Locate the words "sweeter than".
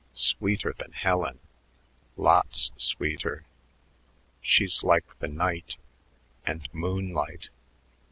0.13-0.93